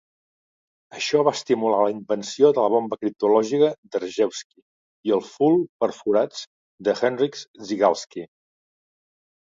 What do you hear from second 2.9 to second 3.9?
criptològica